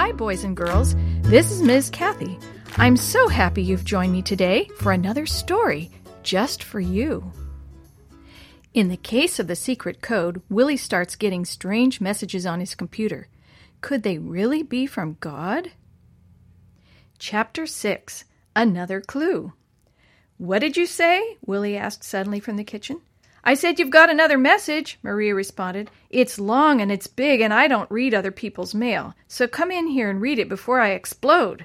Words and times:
Hi, 0.00 0.12
boys 0.12 0.44
and 0.44 0.56
girls. 0.56 0.96
This 1.20 1.50
is 1.50 1.60
Ms. 1.60 1.90
Kathy. 1.90 2.38
I'm 2.78 2.96
so 2.96 3.28
happy 3.28 3.62
you've 3.62 3.84
joined 3.84 4.14
me 4.14 4.22
today 4.22 4.66
for 4.78 4.92
another 4.92 5.26
story 5.26 5.90
just 6.22 6.62
for 6.62 6.80
you. 6.80 7.30
In 8.72 8.88
the 8.88 8.96
case 8.96 9.38
of 9.38 9.46
the 9.46 9.54
secret 9.54 10.00
code, 10.00 10.40
Willie 10.48 10.78
starts 10.78 11.16
getting 11.16 11.44
strange 11.44 12.00
messages 12.00 12.46
on 12.46 12.60
his 12.60 12.74
computer. 12.74 13.28
Could 13.82 14.02
they 14.02 14.16
really 14.16 14.62
be 14.62 14.86
from 14.86 15.18
God? 15.20 15.72
Chapter 17.18 17.66
6 17.66 18.24
Another 18.56 19.02
Clue. 19.02 19.52
What 20.38 20.60
did 20.60 20.78
you 20.78 20.86
say? 20.86 21.36
Willie 21.44 21.76
asked 21.76 22.04
suddenly 22.04 22.40
from 22.40 22.56
the 22.56 22.64
kitchen. 22.64 23.02
I 23.42 23.54
said 23.54 23.78
you've 23.78 23.90
got 23.90 24.10
another 24.10 24.36
message, 24.36 24.98
Maria 25.02 25.34
responded. 25.34 25.90
It's 26.10 26.38
long 26.38 26.80
and 26.80 26.92
it's 26.92 27.06
big, 27.06 27.40
and 27.40 27.54
I 27.54 27.68
don't 27.68 27.90
read 27.90 28.14
other 28.14 28.30
people's 28.30 28.74
mail, 28.74 29.14
so 29.28 29.46
come 29.46 29.70
in 29.70 29.86
here 29.86 30.10
and 30.10 30.20
read 30.20 30.38
it 30.38 30.48
before 30.48 30.80
I 30.80 30.90
explode. 30.90 31.64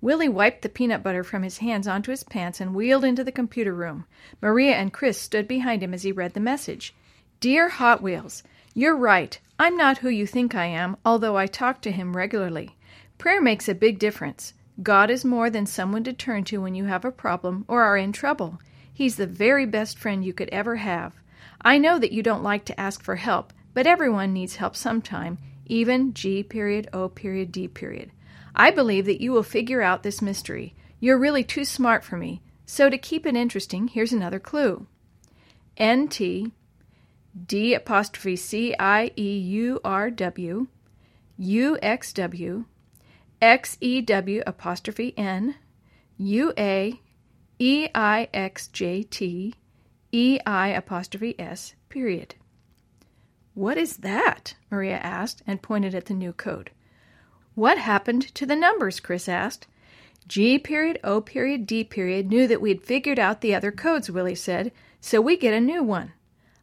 Willie 0.00 0.28
wiped 0.28 0.62
the 0.62 0.68
peanut 0.68 1.02
butter 1.02 1.24
from 1.24 1.42
his 1.42 1.58
hands 1.58 1.88
onto 1.88 2.10
his 2.10 2.22
pants 2.22 2.60
and 2.60 2.74
wheeled 2.74 3.04
into 3.04 3.24
the 3.24 3.32
computer 3.32 3.72
room. 3.72 4.04
Maria 4.42 4.74
and 4.74 4.92
Chris 4.92 5.20
stood 5.20 5.48
behind 5.48 5.82
him 5.82 5.94
as 5.94 6.02
he 6.02 6.12
read 6.12 6.34
the 6.34 6.40
message. 6.40 6.94
Dear 7.40 7.68
Hot 7.68 8.02
Wheels, 8.02 8.42
you're 8.74 8.96
right. 8.96 9.38
I'm 9.58 9.76
not 9.76 9.98
who 9.98 10.08
you 10.08 10.26
think 10.26 10.54
I 10.54 10.66
am, 10.66 10.96
although 11.04 11.36
I 11.36 11.46
talk 11.46 11.80
to 11.82 11.90
him 11.90 12.16
regularly. 12.16 12.76
Prayer 13.16 13.40
makes 13.40 13.68
a 13.68 13.74
big 13.74 13.98
difference. 13.98 14.52
God 14.82 15.10
is 15.10 15.24
more 15.24 15.48
than 15.48 15.64
someone 15.64 16.04
to 16.04 16.12
turn 16.12 16.44
to 16.44 16.60
when 16.60 16.74
you 16.74 16.84
have 16.84 17.04
a 17.04 17.10
problem 17.10 17.64
or 17.66 17.82
are 17.82 17.96
in 17.96 18.12
trouble. 18.12 18.58
He's 18.96 19.16
the 19.16 19.26
very 19.26 19.66
best 19.66 19.98
friend 19.98 20.24
you 20.24 20.32
could 20.32 20.48
ever 20.48 20.76
have. 20.76 21.12
I 21.60 21.76
know 21.76 21.98
that 21.98 22.12
you 22.12 22.22
don't 22.22 22.42
like 22.42 22.64
to 22.64 22.80
ask 22.80 23.02
for 23.02 23.16
help, 23.16 23.52
but 23.74 23.86
everyone 23.86 24.32
needs 24.32 24.56
help 24.56 24.74
sometime, 24.74 25.36
even 25.66 26.14
G 26.14 26.42
period 26.42 26.88
O 26.94 27.10
period 27.10 27.52
D 27.52 27.68
period. 27.68 28.10
I 28.54 28.70
believe 28.70 29.04
that 29.04 29.20
you 29.20 29.32
will 29.32 29.42
figure 29.42 29.82
out 29.82 30.02
this 30.02 30.22
mystery. 30.22 30.74
You're 30.98 31.18
really 31.18 31.44
too 31.44 31.66
smart 31.66 32.04
for 32.04 32.16
me. 32.16 32.40
So 32.64 32.88
to 32.88 32.96
keep 32.96 33.26
it 33.26 33.36
interesting, 33.36 33.88
here's 33.88 34.14
another 34.14 34.40
clue. 34.40 34.86
NT 35.78 36.52
D 37.46 37.74
apostrophe 37.74 38.36
C 38.36 38.74
I 38.78 39.10
E 39.14 39.38
U 39.38 39.78
R 39.84 40.10
W 40.10 40.68
U 41.36 41.78
X 41.82 42.14
W 42.14 42.64
X 43.42 43.76
E 43.82 44.00
W 44.00 44.42
apostrophe 44.46 45.12
N 45.18 45.56
U 46.16 46.54
A 46.56 46.98
E 47.58 47.88
I 47.94 48.28
X 48.34 48.68
J 48.68 49.02
T 49.02 49.54
E 50.12 50.38
I 50.44 50.68
apostrophe 50.68 51.34
S 51.38 51.74
period. 51.88 52.34
What 53.54 53.78
is 53.78 53.98
that? 53.98 54.54
Maria 54.70 54.98
asked 54.98 55.42
and 55.46 55.62
pointed 55.62 55.94
at 55.94 56.04
the 56.04 56.14
new 56.14 56.34
code. 56.34 56.70
What 57.54 57.78
happened 57.78 58.34
to 58.34 58.44
the 58.44 58.56
numbers? 58.56 59.00
Chris 59.00 59.28
asked. 59.28 59.66
G 60.28 60.58
period, 60.58 60.98
O 61.02 61.22
period, 61.22 61.66
D 61.66 61.82
period 61.82 62.28
knew 62.28 62.46
that 62.46 62.60
we'd 62.60 62.82
figured 62.82 63.18
out 63.18 63.40
the 63.40 63.54
other 63.54 63.72
codes, 63.72 64.10
Willie 64.10 64.34
said, 64.34 64.72
so 65.00 65.20
we 65.20 65.36
get 65.38 65.54
a 65.54 65.60
new 65.60 65.82
one. 65.82 66.12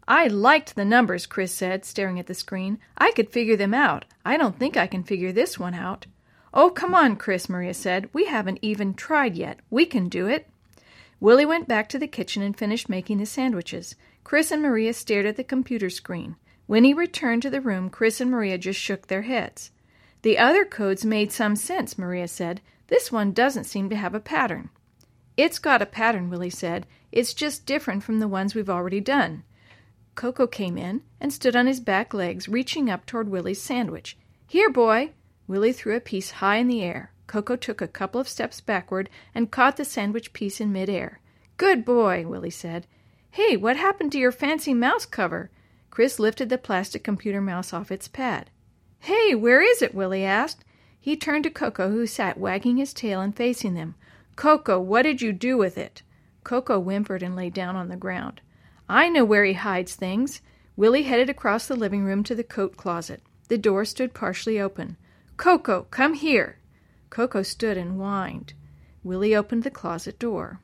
I 0.07 0.27
liked 0.27 0.75
the 0.75 0.85
numbers, 0.85 1.25
Chris 1.25 1.53
said, 1.53 1.85
staring 1.85 2.19
at 2.19 2.27
the 2.27 2.33
screen. 2.33 2.77
I 2.97 3.11
could 3.11 3.31
figure 3.31 3.55
them 3.55 3.73
out. 3.73 4.05
I 4.23 4.37
don't 4.37 4.59
think 4.59 4.77
I 4.77 4.85
can 4.85 5.03
figure 5.03 5.31
this 5.31 5.57
one 5.57 5.73
out. 5.73 6.05
Oh, 6.53 6.69
come 6.69 6.93
on, 6.93 7.15
Chris, 7.15 7.49
Maria 7.49 7.73
said. 7.73 8.09
We 8.13 8.25
haven't 8.25 8.59
even 8.61 8.93
tried 8.93 9.35
yet. 9.35 9.59
We 9.71 9.85
can 9.85 10.09
do 10.09 10.27
it. 10.27 10.47
Willie 11.23 11.45
went 11.45 11.69
back 11.69 11.87
to 11.87 11.97
the 11.97 12.05
kitchen 12.05 12.43
and 12.43 12.53
finished 12.53 12.89
making 12.89 13.17
the 13.17 13.25
sandwiches. 13.25 13.95
Chris 14.25 14.51
and 14.51 14.61
Maria 14.61 14.93
stared 14.93 15.25
at 15.25 15.37
the 15.37 15.43
computer 15.45 15.89
screen. 15.89 16.35
When 16.67 16.83
he 16.83 16.93
returned 16.93 17.43
to 17.43 17.49
the 17.49 17.61
room, 17.61 17.89
Chris 17.89 18.19
and 18.19 18.29
Maria 18.29 18.57
just 18.57 18.77
shook 18.77 19.07
their 19.07 19.21
heads. 19.21 19.71
The 20.23 20.37
other 20.37 20.65
codes 20.65 21.05
made 21.05 21.31
some 21.31 21.55
sense, 21.55 21.97
Maria 21.97 22.27
said. 22.27 22.59
This 22.87 23.09
one 23.09 23.31
doesn't 23.31 23.63
seem 23.63 23.89
to 23.89 23.95
have 23.95 24.13
a 24.13 24.19
pattern. 24.19 24.69
It's 25.37 25.59
got 25.59 25.81
a 25.81 25.85
pattern, 25.85 26.29
Willie 26.29 26.49
said. 26.49 26.85
It's 27.09 27.33
just 27.33 27.65
different 27.65 28.03
from 28.03 28.19
the 28.19 28.27
ones 28.27 28.53
we've 28.53 28.69
already 28.69 28.99
done. 28.99 29.43
Coco 30.15 30.45
came 30.45 30.77
in 30.77 31.03
and 31.21 31.31
stood 31.31 31.55
on 31.55 31.67
his 31.67 31.79
back 31.79 32.13
legs, 32.13 32.49
reaching 32.49 32.89
up 32.89 33.05
toward 33.05 33.29
Willie's 33.29 33.61
sandwich. 33.61 34.17
Here, 34.45 34.69
boy! 34.69 35.11
Willie 35.47 35.71
threw 35.71 35.95
a 35.95 36.01
piece 36.01 36.31
high 36.31 36.57
in 36.57 36.67
the 36.67 36.81
air. 36.81 37.12
Coco 37.27 37.55
took 37.55 37.81
a 37.81 37.87
couple 37.87 38.19
of 38.19 38.27
steps 38.27 38.61
backward 38.61 39.09
and 39.33 39.51
caught 39.51 39.77
the 39.77 39.85
sandwich 39.85 40.33
piece 40.33 40.59
in 40.59 40.71
midair. 40.71 41.19
Good 41.57 41.85
boy, 41.85 42.25
Willie 42.27 42.49
said. 42.49 42.87
Hey, 43.31 43.57
what 43.57 43.77
happened 43.77 44.11
to 44.11 44.19
your 44.19 44.31
fancy 44.31 44.73
mouse 44.73 45.05
cover? 45.05 45.49
Chris 45.89 46.19
lifted 46.19 46.49
the 46.49 46.57
plastic 46.57 47.03
computer 47.03 47.41
mouse 47.41 47.73
off 47.73 47.91
its 47.91 48.07
pad. 48.07 48.49
Hey, 48.99 49.35
where 49.35 49.61
is 49.61 49.81
it? 49.81 49.93
Willie 49.93 50.23
asked. 50.23 50.63
He 50.99 51.15
turned 51.15 51.43
to 51.43 51.49
Coco, 51.49 51.91
who 51.91 52.07
sat 52.07 52.37
wagging 52.37 52.77
his 52.77 52.93
tail 52.93 53.21
and 53.21 53.35
facing 53.35 53.73
them. 53.73 53.95
Coco, 54.35 54.79
what 54.79 55.01
did 55.01 55.21
you 55.21 55.33
do 55.33 55.57
with 55.57 55.77
it? 55.77 56.01
Coco 56.43 56.79
whimpered 56.79 57.21
and 57.21 57.35
lay 57.35 57.49
down 57.49 57.75
on 57.75 57.89
the 57.89 57.97
ground. 57.97 58.41
I 58.87 59.09
know 59.09 59.25
where 59.25 59.45
he 59.45 59.53
hides 59.53 59.95
things. 59.95 60.41
Willie 60.75 61.03
headed 61.03 61.29
across 61.29 61.67
the 61.67 61.75
living 61.75 62.03
room 62.03 62.23
to 62.23 62.35
the 62.35 62.43
coat 62.43 62.77
closet. 62.77 63.21
The 63.47 63.57
door 63.57 63.85
stood 63.85 64.13
partially 64.13 64.59
open. 64.59 64.97
Coco, 65.37 65.87
come 65.91 66.15
here. 66.15 66.57
Coco 67.13 67.43
stood 67.43 67.77
and 67.77 67.99
whined. 67.99 68.53
Willie 69.03 69.35
opened 69.35 69.61
the 69.61 69.69
closet 69.69 70.17
door. 70.17 70.61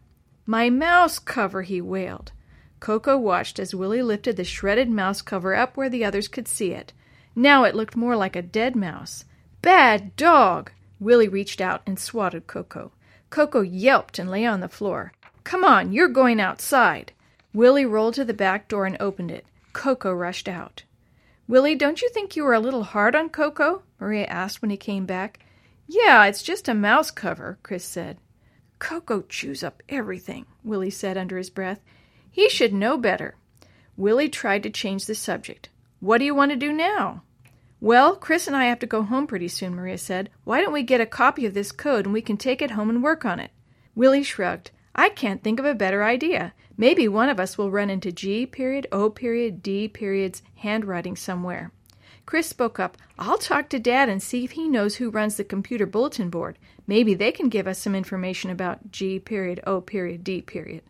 My 0.48 0.72
mouse 0.72 1.20
cover, 1.20 1.62
he 1.62 1.80
wailed. 1.80 2.32
Coco 2.80 3.20
watched 3.20 3.60
as 3.60 3.76
Willie 3.76 4.02
lifted 4.02 4.36
the 4.36 4.44
shredded 4.44 4.90
mouse 4.90 5.22
cover 5.22 5.54
up 5.54 5.78
where 5.78 5.90
the 5.90 6.04
others 6.04 6.28
could 6.28 6.48
see 6.48 6.72
it. 6.72 6.92
Now 7.36 7.66
it 7.66 7.76
looked 7.76 7.96
more 7.96 8.16
like 8.16 8.36
a 8.36 8.42
dead 8.42 8.76
mouse. 8.76 9.26
Bad 9.62 10.16
dog! 10.16 10.72
Willie 11.00 11.28
reached 11.28 11.62
out 11.62 11.84
and 11.86 12.00
swatted 12.00 12.48
Coco. 12.48 12.94
Coco 13.30 13.62
yelped 13.62 14.18
and 14.18 14.32
lay 14.32 14.44
on 14.44 14.60
the 14.60 14.68
floor. 14.68 15.14
Come 15.44 15.64
on, 15.64 15.94
you're 15.94 16.08
going 16.08 16.42
outside. 16.42 17.12
Willie 17.54 17.86
rolled 17.86 18.16
to 18.16 18.26
the 18.26 18.34
back 18.34 18.68
door 18.68 18.88
and 18.88 18.98
opened 19.00 19.30
it. 19.30 19.46
Coco 19.72 20.12
rushed 20.12 20.50
out. 20.50 20.82
Willie, 21.48 21.76
don't 21.76 22.02
you 22.02 22.10
think 22.10 22.36
you 22.36 22.44
were 22.44 22.56
a 22.56 22.60
little 22.60 22.86
hard 22.86 23.16
on 23.16 23.30
Coco? 23.30 23.84
Maria 24.00 24.26
asked 24.26 24.64
when 24.64 24.72
he 24.72 24.78
came 24.78 25.06
back. 25.06 25.38
Yeah, 25.92 26.26
it's 26.26 26.44
just 26.44 26.70
a 26.70 26.76
mouse 26.76 27.10
cover, 27.10 27.58
Chris 27.64 27.84
said. 27.84 28.20
Coco 28.78 29.24
chews 29.24 29.64
up 29.64 29.82
everything, 29.90 30.46
Willie 30.64 30.92
said 30.92 31.18
under 31.18 31.36
his 31.36 31.50
breath. 31.50 31.82
He 32.30 32.48
should 32.48 32.74
know 32.74 32.96
better. 32.96 33.38
Willie 33.98 34.30
tried 34.30 34.62
to 34.64 34.70
change 34.70 35.08
the 35.08 35.16
subject. 35.16 35.70
What 36.00 36.20
do 36.20 36.26
you 36.26 36.36
want 36.36 36.52
to 36.52 36.56
do 36.56 36.72
now? 36.72 37.24
Well, 37.82 38.16
Chris 38.16 38.46
and 38.46 38.56
I 38.56 38.66
have 38.66 38.78
to 38.80 38.86
go 38.86 39.02
home 39.02 39.26
pretty 39.26 39.48
soon, 39.48 39.74
Maria 39.74 39.98
said. 39.98 40.30
Why 40.44 40.62
don't 40.62 40.74
we 40.74 40.84
get 40.84 41.02
a 41.02 41.08
copy 41.08 41.48
of 41.48 41.56
this 41.56 41.72
code 41.72 42.06
and 42.06 42.14
we 42.14 42.22
can 42.22 42.38
take 42.38 42.62
it 42.62 42.72
home 42.72 42.92
and 42.92 43.02
work 43.02 43.26
on 43.26 43.40
it? 43.40 43.50
Willie 43.96 44.22
shrugged. 44.22 44.70
I 44.94 45.10
can't 45.10 45.44
think 45.44 45.60
of 45.60 45.66
a 45.66 45.74
better 45.74 46.04
idea. 46.04 46.54
Maybe 46.78 47.08
one 47.08 47.30
of 47.30 47.40
us 47.40 47.58
will 47.58 47.72
run 47.72 47.90
into 47.90 48.12
G 48.12 48.46
period, 48.46 48.86
O 48.92 49.10
period, 49.10 49.64
D 49.64 49.88
period's 49.88 50.44
handwriting 50.58 51.16
somewhere. 51.16 51.72
Chris 52.30 52.46
spoke 52.46 52.80
up. 52.80 52.96
I'll 53.18 53.40
talk 53.40 53.70
to 53.70 53.80
Dad 53.80 54.08
and 54.08 54.22
see 54.22 54.44
if 54.44 54.52
he 54.52 54.68
knows 54.68 54.98
who 54.98 55.10
runs 55.10 55.36
the 55.36 55.44
computer 55.44 55.88
bulletin 55.88 56.30
board. 56.30 56.60
Maybe 56.86 57.16
they 57.16 57.32
can 57.32 57.50
give 57.50 57.66
us 57.66 57.80
some 57.80 57.96
information 57.96 58.52
about 58.52 58.92
G 58.92 59.18
period, 59.18 59.60
O 59.66 59.82
period, 59.82 60.24
D 60.24 60.40
period. 60.44 60.84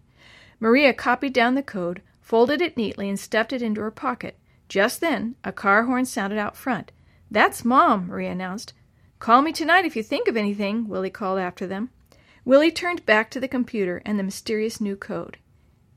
Maria 0.59 0.93
copied 0.93 1.31
down 1.31 1.55
the 1.55 1.63
code, 1.63 2.01
folded 2.19 2.61
it 2.61 2.75
neatly, 2.75 3.07
and 3.07 3.17
stuffed 3.17 3.53
it 3.53 3.61
into 3.61 3.79
her 3.79 3.89
pocket. 3.89 4.37
Just 4.67 4.99
then, 4.99 5.35
a 5.41 5.53
car 5.53 5.83
horn 5.83 6.03
sounded 6.03 6.37
out 6.37 6.57
front. 6.57 6.91
That's 7.31 7.63
Mom, 7.63 8.07
Maria 8.07 8.31
announced. 8.31 8.73
Call 9.19 9.41
me 9.41 9.53
tonight 9.53 9.85
if 9.85 9.95
you 9.95 10.03
think 10.03 10.27
of 10.27 10.35
anything, 10.35 10.89
Willie 10.89 11.09
called 11.09 11.39
after 11.39 11.65
them. 11.65 11.89
Willie 12.43 12.69
turned 12.69 13.05
back 13.05 13.31
to 13.31 13.39
the 13.39 13.47
computer 13.47 14.01
and 14.05 14.19
the 14.19 14.23
mysterious 14.23 14.81
new 14.81 14.97
code. 14.97 15.37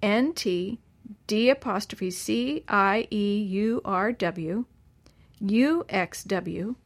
N 0.01 0.35
T 0.35 0.79
D 1.27 1.51
apostrophe 1.51 2.13
C 2.13 2.63
I 2.69 3.09
E 3.11 3.43
U 3.43 3.81
R 3.85 4.13
W 4.13 4.67
UXW, 5.43 6.77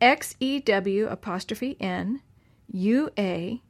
XEW 0.00 1.12
apostrophe 1.12 1.76
N, 1.78 2.20
UA, 2.72 3.60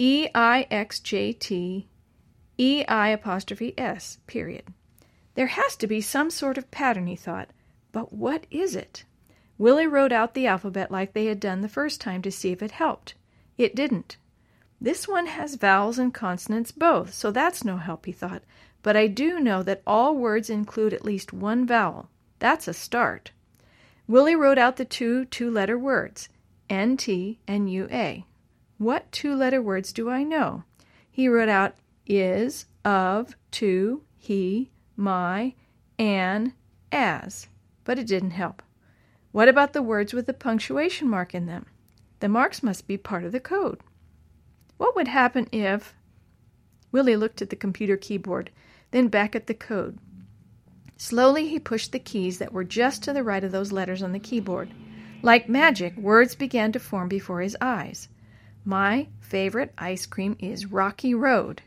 EIXJT, 0.00 1.86
EI 2.58 3.12
apostrophe 3.12 3.74
S, 3.78 4.18
period. 4.26 4.64
There 5.34 5.48
has 5.48 5.76
to 5.76 5.86
be 5.86 6.00
some 6.00 6.30
sort 6.30 6.56
of 6.56 6.70
pattern, 6.70 7.06
he 7.06 7.16
thought, 7.16 7.50
but 7.92 8.12
what 8.12 8.46
is 8.50 8.74
it? 8.74 9.04
Willie 9.58 9.86
wrote 9.86 10.12
out 10.12 10.34
the 10.34 10.46
alphabet 10.46 10.90
like 10.90 11.12
they 11.12 11.26
had 11.26 11.38
done 11.38 11.60
the 11.60 11.68
first 11.68 12.00
time 12.00 12.22
to 12.22 12.30
see 12.30 12.52
if 12.52 12.62
it 12.62 12.70
helped. 12.70 13.14
It 13.58 13.76
didn't. 13.76 14.16
This 14.80 15.06
one 15.06 15.26
has 15.26 15.56
vowels 15.56 15.98
and 15.98 16.14
consonants 16.14 16.72
both, 16.72 17.12
so 17.12 17.30
that's 17.30 17.64
no 17.64 17.76
help, 17.76 18.06
he 18.06 18.12
thought. 18.12 18.44
But 18.82 18.96
I 18.96 19.08
do 19.08 19.40
know 19.40 19.62
that 19.64 19.82
all 19.86 20.16
words 20.16 20.48
include 20.48 20.94
at 20.94 21.04
least 21.04 21.32
one 21.32 21.66
vowel. 21.66 22.08
That's 22.38 22.68
a 22.68 22.72
start. 22.72 23.32
Willie 24.08 24.34
wrote 24.34 24.56
out 24.56 24.76
the 24.76 24.86
two 24.86 25.26
two 25.26 25.50
letter 25.50 25.78
words, 25.78 26.30
NT 26.72 27.36
and 27.46 27.70
UA. 27.70 28.24
What 28.78 29.12
two 29.12 29.34
letter 29.34 29.60
words 29.60 29.92
do 29.92 30.08
I 30.08 30.22
know? 30.22 30.64
He 31.10 31.28
wrote 31.28 31.50
out 31.50 31.74
is, 32.06 32.64
of, 32.86 33.36
to, 33.50 34.02
he, 34.16 34.70
my, 34.96 35.52
an, 35.98 36.54
as, 36.90 37.48
but 37.84 37.98
it 37.98 38.06
didn't 38.06 38.30
help. 38.30 38.62
What 39.30 39.46
about 39.46 39.74
the 39.74 39.82
words 39.82 40.14
with 40.14 40.24
the 40.24 40.32
punctuation 40.32 41.06
mark 41.06 41.34
in 41.34 41.44
them? 41.44 41.66
The 42.20 42.30
marks 42.30 42.62
must 42.62 42.86
be 42.86 42.96
part 42.96 43.24
of 43.24 43.32
the 43.32 43.40
code. 43.40 43.80
What 44.78 44.96
would 44.96 45.08
happen 45.08 45.48
if. 45.52 45.94
Willie 46.90 47.16
looked 47.16 47.42
at 47.42 47.50
the 47.50 47.56
computer 47.56 47.98
keyboard, 47.98 48.50
then 48.90 49.08
back 49.08 49.36
at 49.36 49.48
the 49.48 49.54
code. 49.54 49.98
Slowly 51.00 51.46
he 51.46 51.60
pushed 51.60 51.92
the 51.92 52.00
keys 52.00 52.38
that 52.38 52.52
were 52.52 52.64
just 52.64 53.04
to 53.04 53.12
the 53.12 53.22
right 53.22 53.44
of 53.44 53.52
those 53.52 53.70
letters 53.70 54.02
on 54.02 54.10
the 54.10 54.18
keyboard. 54.18 54.68
Like 55.22 55.48
magic, 55.48 55.96
words 55.96 56.34
began 56.34 56.72
to 56.72 56.80
form 56.80 57.08
before 57.08 57.40
his 57.40 57.56
eyes. 57.60 58.08
My 58.64 59.06
favorite 59.20 59.72
ice 59.78 60.06
cream 60.06 60.36
is 60.40 60.66
Rocky 60.66 61.14
Road. 61.14 61.62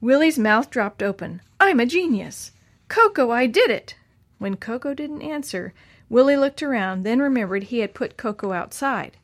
Willie's 0.00 0.38
mouth 0.38 0.68
dropped 0.68 1.00
open. 1.00 1.42
I'm 1.60 1.78
a 1.78 1.86
genius. 1.86 2.50
Coco, 2.88 3.30
I 3.30 3.46
did 3.46 3.70
it. 3.70 3.94
When 4.38 4.56
Coco 4.56 4.94
didn't 4.94 5.22
answer, 5.22 5.72
Willie 6.08 6.36
looked 6.36 6.62
around, 6.62 7.04
then 7.04 7.20
remembered 7.20 7.64
he 7.64 7.78
had 7.78 7.94
put 7.94 8.16
Coco 8.16 8.52
outside. 8.52 9.16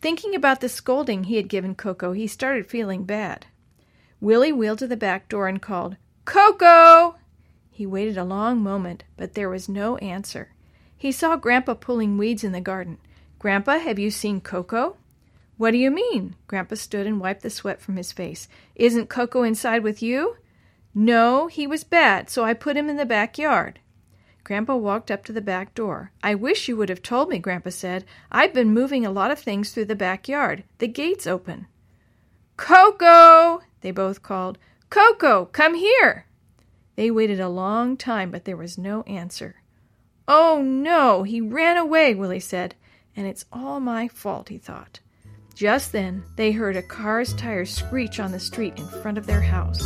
Thinking 0.00 0.34
about 0.34 0.62
the 0.62 0.70
scolding 0.70 1.24
he 1.24 1.36
had 1.36 1.48
given 1.48 1.74
Coco, 1.74 2.12
he 2.12 2.26
started 2.26 2.66
feeling 2.70 3.04
bad. 3.04 3.46
Willie 4.18 4.52
wheeled 4.52 4.78
to 4.78 4.86
the 4.86 4.96
back 4.96 5.28
door 5.28 5.46
and 5.46 5.60
called, 5.60 5.96
Coco! 6.24 7.16
He 7.74 7.86
waited 7.86 8.18
a 8.18 8.24
long 8.24 8.60
moment, 8.60 9.02
but 9.16 9.32
there 9.32 9.48
was 9.48 9.66
no 9.66 9.96
answer. 9.96 10.50
He 10.96 11.10
saw 11.10 11.36
Grandpa 11.36 11.72
pulling 11.74 12.18
weeds 12.18 12.44
in 12.44 12.52
the 12.52 12.60
garden. 12.60 12.98
Grandpa, 13.38 13.78
have 13.78 13.98
you 13.98 14.10
seen 14.10 14.42
Coco? 14.42 14.98
What 15.56 15.70
do 15.70 15.78
you 15.78 15.90
mean? 15.90 16.36
Grandpa 16.46 16.74
stood 16.74 17.06
and 17.06 17.18
wiped 17.18 17.42
the 17.42 17.48
sweat 17.48 17.80
from 17.80 17.96
his 17.96 18.12
face. 18.12 18.46
Isn't 18.74 19.08
Coco 19.08 19.42
inside 19.42 19.82
with 19.82 20.02
you? 20.02 20.36
No, 20.94 21.46
he 21.46 21.66
was 21.66 21.82
bad, 21.82 22.28
so 22.28 22.44
I 22.44 22.52
put 22.52 22.76
him 22.76 22.90
in 22.90 22.98
the 22.98 23.06
backyard. 23.06 23.80
Grandpa 24.44 24.76
walked 24.76 25.10
up 25.10 25.24
to 25.24 25.32
the 25.32 25.40
back 25.40 25.74
door. 25.74 26.12
I 26.22 26.34
wish 26.34 26.68
you 26.68 26.76
would 26.76 26.90
have 26.90 27.02
told 27.02 27.30
me, 27.30 27.38
Grandpa 27.38 27.70
said. 27.70 28.04
I've 28.30 28.52
been 28.52 28.74
moving 28.74 29.06
a 29.06 29.10
lot 29.10 29.30
of 29.30 29.38
things 29.38 29.72
through 29.72 29.86
the 29.86 29.96
backyard. 29.96 30.64
The 30.76 30.88
gate's 30.88 31.26
open. 31.26 31.66
Coco! 32.58 33.62
They 33.80 33.92
both 33.92 34.22
called. 34.22 34.58
Coco, 34.90 35.46
come 35.46 35.74
here! 35.74 36.26
They 36.94 37.10
waited 37.10 37.40
a 37.40 37.48
long 37.48 37.96
time, 37.96 38.30
but 38.30 38.44
there 38.44 38.56
was 38.56 38.76
no 38.76 39.02
answer. 39.02 39.62
Oh, 40.28 40.62
no, 40.62 41.22
he 41.22 41.40
ran 41.40 41.76
away, 41.76 42.14
Willie 42.14 42.40
said. 42.40 42.74
And 43.16 43.26
it's 43.26 43.44
all 43.52 43.80
my 43.80 44.08
fault, 44.08 44.48
he 44.48 44.58
thought. 44.58 45.00
Just 45.54 45.92
then, 45.92 46.24
they 46.36 46.52
heard 46.52 46.76
a 46.76 46.82
car's 46.82 47.34
tires 47.34 47.70
screech 47.70 48.18
on 48.18 48.32
the 48.32 48.40
street 48.40 48.78
in 48.78 48.86
front 48.86 49.18
of 49.18 49.26
their 49.26 49.42
house. 49.42 49.82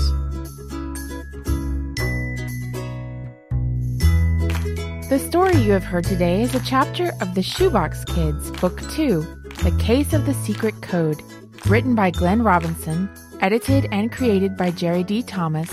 The 5.08 5.24
story 5.28 5.56
you 5.56 5.72
have 5.72 5.84
heard 5.84 6.04
today 6.04 6.42
is 6.42 6.54
a 6.54 6.64
chapter 6.64 7.12
of 7.20 7.34
The 7.34 7.42
Shoebox 7.42 8.04
Kids, 8.06 8.50
Book 8.52 8.80
2, 8.90 9.20
The 9.62 9.76
Case 9.78 10.12
of 10.12 10.26
the 10.26 10.34
Secret 10.34 10.74
Code, 10.82 11.22
written 11.66 11.94
by 11.94 12.10
Glenn 12.10 12.42
Robinson, 12.42 13.08
edited 13.40 13.86
and 13.92 14.10
created 14.10 14.56
by 14.56 14.72
Jerry 14.72 15.04
D. 15.04 15.22
Thomas, 15.22 15.72